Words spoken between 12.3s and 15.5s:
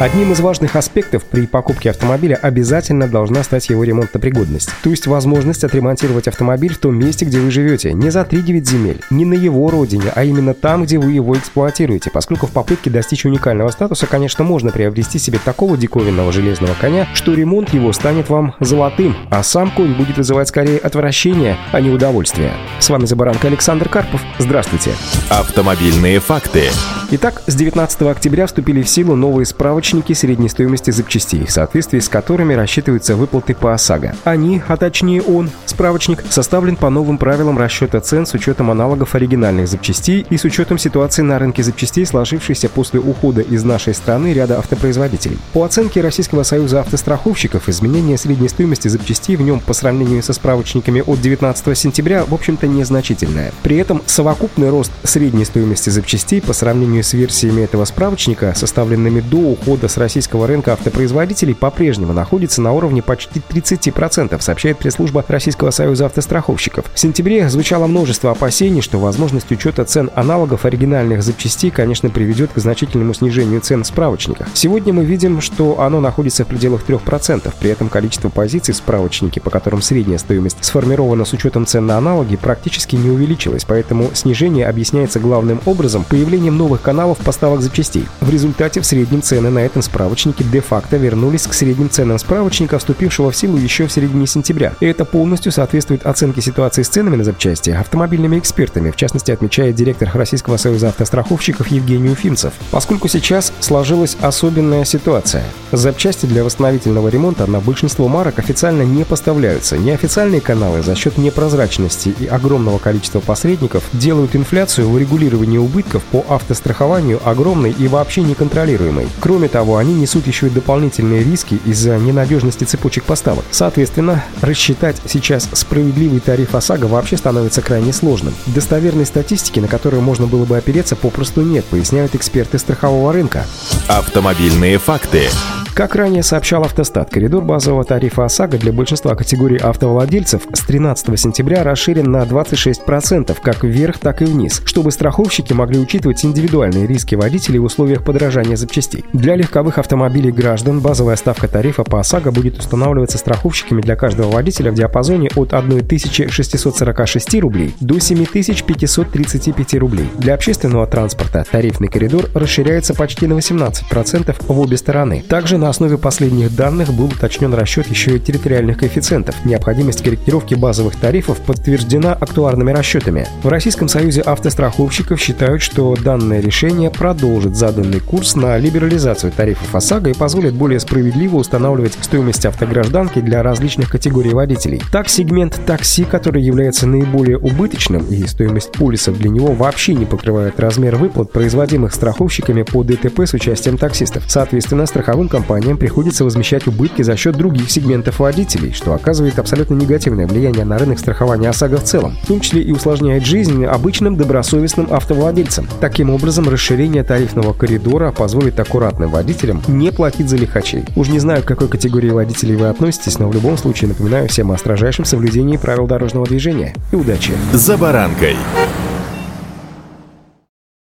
в попытке достичь уникального статуса, конечно, можно приобрести себе